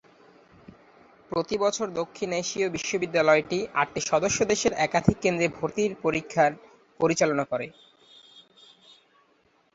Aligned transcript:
প্রতি 1.31 1.55
বছর 1.57 1.87
দক্ষিণ 1.99 2.29
এশীয় 2.33 2.67
বিশ্ববিদ্যালয়টি 2.69 3.59
আটটি 3.73 4.01
সদস্য 4.11 4.39
দেশের 4.51 4.73
একাধিক 4.79 5.17
কেন্দ্রে 5.21 5.47
ভর্তির 5.57 5.91
পরীক্ষা 6.03 6.45
পরিচালনা 6.99 7.43
করে। 7.51 7.67